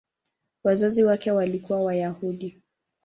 Wazazi 0.63 1.03
wake 1.03 1.31
walikuwa 1.31 1.79
Wayahudi. 1.79 2.61